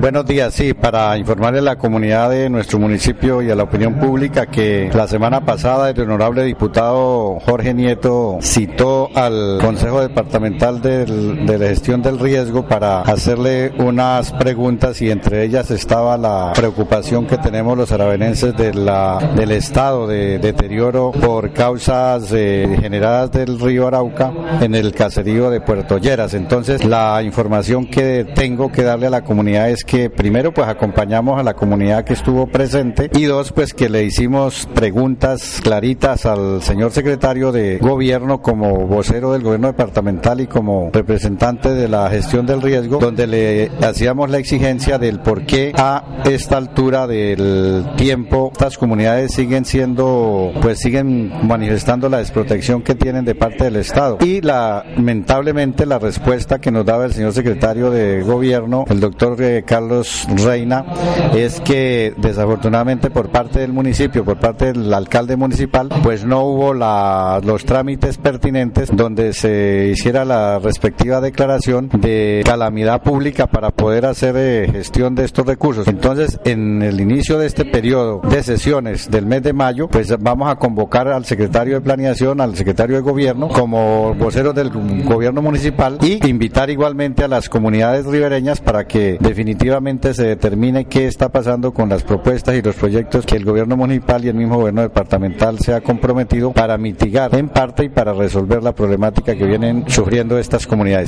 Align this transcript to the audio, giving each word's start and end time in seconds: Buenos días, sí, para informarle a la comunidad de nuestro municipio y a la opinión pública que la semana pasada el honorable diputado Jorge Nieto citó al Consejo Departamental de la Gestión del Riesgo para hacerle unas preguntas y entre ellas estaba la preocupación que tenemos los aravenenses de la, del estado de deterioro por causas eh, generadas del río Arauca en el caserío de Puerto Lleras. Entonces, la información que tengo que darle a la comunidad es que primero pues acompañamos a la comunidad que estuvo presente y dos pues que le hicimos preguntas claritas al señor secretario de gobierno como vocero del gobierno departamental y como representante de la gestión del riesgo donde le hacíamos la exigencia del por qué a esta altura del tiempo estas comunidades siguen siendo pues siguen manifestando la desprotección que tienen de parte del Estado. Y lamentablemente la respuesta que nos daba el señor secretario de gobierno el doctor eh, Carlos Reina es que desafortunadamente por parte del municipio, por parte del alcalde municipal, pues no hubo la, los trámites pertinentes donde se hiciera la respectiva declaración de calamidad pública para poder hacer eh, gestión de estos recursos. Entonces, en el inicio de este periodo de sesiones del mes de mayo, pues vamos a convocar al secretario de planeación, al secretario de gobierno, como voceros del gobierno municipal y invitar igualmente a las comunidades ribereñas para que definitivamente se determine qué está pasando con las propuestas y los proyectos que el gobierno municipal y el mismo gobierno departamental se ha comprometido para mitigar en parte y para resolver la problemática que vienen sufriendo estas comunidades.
Buenos 0.00 0.26
días, 0.26 0.54
sí, 0.54 0.74
para 0.74 1.18
informarle 1.18 1.58
a 1.58 1.62
la 1.62 1.76
comunidad 1.76 2.30
de 2.30 2.48
nuestro 2.48 2.78
municipio 2.78 3.42
y 3.42 3.50
a 3.50 3.56
la 3.56 3.64
opinión 3.64 3.94
pública 3.98 4.46
que 4.46 4.88
la 4.94 5.08
semana 5.08 5.44
pasada 5.44 5.90
el 5.90 6.00
honorable 6.00 6.44
diputado 6.44 7.40
Jorge 7.40 7.74
Nieto 7.74 8.38
citó 8.40 9.10
al 9.16 9.58
Consejo 9.60 10.00
Departamental 10.00 10.80
de 10.80 11.58
la 11.58 11.66
Gestión 11.66 12.00
del 12.00 12.20
Riesgo 12.20 12.64
para 12.64 13.00
hacerle 13.00 13.72
unas 13.78 14.30
preguntas 14.34 15.02
y 15.02 15.10
entre 15.10 15.42
ellas 15.42 15.72
estaba 15.72 16.16
la 16.16 16.52
preocupación 16.54 17.26
que 17.26 17.36
tenemos 17.36 17.76
los 17.76 17.90
aravenenses 17.90 18.56
de 18.56 18.74
la, 18.74 19.18
del 19.34 19.50
estado 19.50 20.06
de 20.06 20.38
deterioro 20.38 21.10
por 21.10 21.52
causas 21.52 22.30
eh, 22.30 22.78
generadas 22.80 23.32
del 23.32 23.58
río 23.58 23.88
Arauca 23.88 24.32
en 24.60 24.76
el 24.76 24.92
caserío 24.92 25.50
de 25.50 25.60
Puerto 25.60 25.98
Lleras. 25.98 26.34
Entonces, 26.34 26.84
la 26.84 27.20
información 27.24 27.84
que 27.84 28.24
tengo 28.36 28.70
que 28.70 28.84
darle 28.84 29.08
a 29.08 29.10
la 29.10 29.24
comunidad 29.24 29.68
es 29.68 29.87
que 29.88 30.10
primero 30.10 30.52
pues 30.52 30.68
acompañamos 30.68 31.40
a 31.40 31.42
la 31.42 31.54
comunidad 31.54 32.04
que 32.04 32.12
estuvo 32.12 32.46
presente 32.46 33.10
y 33.14 33.24
dos 33.24 33.52
pues 33.52 33.72
que 33.72 33.88
le 33.88 34.04
hicimos 34.04 34.68
preguntas 34.74 35.60
claritas 35.62 36.26
al 36.26 36.62
señor 36.62 36.92
secretario 36.92 37.52
de 37.52 37.78
gobierno 37.78 38.42
como 38.42 38.86
vocero 38.86 39.32
del 39.32 39.42
gobierno 39.42 39.68
departamental 39.68 40.42
y 40.42 40.46
como 40.46 40.90
representante 40.92 41.70
de 41.70 41.88
la 41.88 42.10
gestión 42.10 42.44
del 42.44 42.60
riesgo 42.60 42.98
donde 42.98 43.26
le 43.26 43.70
hacíamos 43.82 44.28
la 44.28 44.36
exigencia 44.36 44.98
del 44.98 45.20
por 45.20 45.46
qué 45.46 45.72
a 45.74 46.20
esta 46.26 46.58
altura 46.58 47.06
del 47.06 47.86
tiempo 47.96 48.50
estas 48.52 48.76
comunidades 48.76 49.32
siguen 49.32 49.64
siendo 49.64 50.52
pues 50.60 50.80
siguen 50.80 51.32
manifestando 51.46 52.10
la 52.10 52.18
desprotección 52.18 52.82
que 52.82 52.94
tienen 52.94 53.24
de 53.24 53.34
parte 53.34 53.64
del 53.64 53.76
Estado. 53.76 54.18
Y 54.20 54.42
lamentablemente 54.42 55.86
la 55.86 55.98
respuesta 55.98 56.58
que 56.58 56.70
nos 56.70 56.84
daba 56.84 57.06
el 57.06 57.14
señor 57.14 57.32
secretario 57.32 57.90
de 57.90 58.22
gobierno 58.22 58.84
el 58.90 59.00
doctor 59.00 59.40
eh, 59.40 59.64
Carlos 59.78 60.26
Reina 60.44 60.84
es 61.36 61.60
que 61.60 62.12
desafortunadamente 62.16 63.10
por 63.10 63.28
parte 63.28 63.60
del 63.60 63.72
municipio, 63.72 64.24
por 64.24 64.36
parte 64.36 64.72
del 64.72 64.92
alcalde 64.92 65.36
municipal, 65.36 65.88
pues 66.02 66.24
no 66.24 66.42
hubo 66.42 66.74
la, 66.74 67.40
los 67.44 67.64
trámites 67.64 68.18
pertinentes 68.18 68.90
donde 68.92 69.32
se 69.32 69.90
hiciera 69.92 70.24
la 70.24 70.58
respectiva 70.58 71.20
declaración 71.20 71.90
de 71.92 72.42
calamidad 72.44 73.02
pública 73.04 73.46
para 73.46 73.70
poder 73.88 74.04
hacer 74.04 74.36
eh, 74.36 74.68
gestión 74.70 75.14
de 75.14 75.24
estos 75.24 75.46
recursos. 75.46 75.88
Entonces, 75.88 76.38
en 76.44 76.82
el 76.82 77.00
inicio 77.00 77.38
de 77.38 77.46
este 77.46 77.64
periodo 77.64 78.20
de 78.20 78.42
sesiones 78.42 79.10
del 79.10 79.24
mes 79.24 79.42
de 79.42 79.54
mayo, 79.54 79.88
pues 79.88 80.14
vamos 80.20 80.50
a 80.50 80.56
convocar 80.56 81.08
al 81.08 81.24
secretario 81.24 81.76
de 81.76 81.80
planeación, 81.80 82.42
al 82.42 82.54
secretario 82.54 82.96
de 82.96 83.00
gobierno, 83.00 83.48
como 83.48 84.14
voceros 84.14 84.54
del 84.54 84.68
gobierno 84.68 85.40
municipal 85.40 85.96
y 86.02 86.28
invitar 86.28 86.68
igualmente 86.68 87.24
a 87.24 87.28
las 87.28 87.48
comunidades 87.48 88.04
ribereñas 88.04 88.60
para 88.60 88.86
que 88.86 89.16
definitivamente 89.20 90.12
se 90.12 90.26
determine 90.26 90.84
qué 90.84 91.06
está 91.06 91.30
pasando 91.30 91.72
con 91.72 91.88
las 91.88 92.02
propuestas 92.02 92.56
y 92.56 92.60
los 92.60 92.76
proyectos 92.76 93.24
que 93.24 93.36
el 93.36 93.46
gobierno 93.46 93.78
municipal 93.78 94.22
y 94.22 94.28
el 94.28 94.34
mismo 94.34 94.58
gobierno 94.58 94.82
departamental 94.82 95.60
se 95.60 95.72
ha 95.72 95.80
comprometido 95.80 96.52
para 96.52 96.76
mitigar 96.76 97.34
en 97.34 97.48
parte 97.48 97.84
y 97.84 97.88
para 97.88 98.12
resolver 98.12 98.62
la 98.62 98.74
problemática 98.74 99.34
que 99.34 99.46
vienen 99.46 99.84
sufriendo 99.88 100.38
estas 100.38 100.66
comunidades. 100.66 101.06